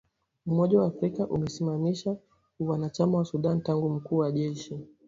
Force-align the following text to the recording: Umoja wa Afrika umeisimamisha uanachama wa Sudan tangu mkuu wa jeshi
Umoja 0.51 0.79
wa 0.81 0.87
Afrika 0.87 1.27
umeisimamisha 1.27 2.17
uanachama 2.59 3.17
wa 3.17 3.25
Sudan 3.25 3.61
tangu 3.61 3.89
mkuu 3.89 4.17
wa 4.17 4.31
jeshi 4.31 4.75